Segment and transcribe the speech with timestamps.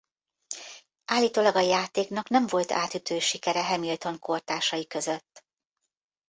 [1.05, 5.45] Állítólag a játéknak nem volt átütő sikere Hamilton kortársai között.